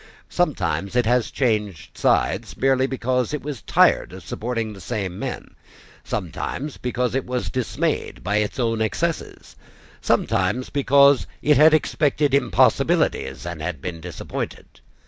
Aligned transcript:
Sometimes 0.29 0.95
it 0.95 1.05
has 1.05 1.29
changed 1.29 1.95
sides, 1.95 2.57
merely 2.57 2.87
because 2.87 3.35
it 3.35 3.43
was 3.43 3.61
tired 3.61 4.13
of 4.13 4.23
supporting 4.25 4.73
the 4.73 4.81
same 4.81 5.19
men, 5.19 5.55
sometimes 6.03 6.77
because 6.77 7.13
it 7.13 7.23
was 7.23 7.51
dismayed 7.51 8.23
by 8.23 8.37
its 8.37 8.57
own 8.59 8.81
excesses, 8.81 9.55
sometimes 10.01 10.71
because 10.71 11.27
it 11.43 11.57
had 11.57 11.75
expected 11.75 12.33
impossibilities, 12.33 13.45
and 13.45 13.61
had 13.61 13.79
been 13.79 14.01
disappointed. 14.01 14.65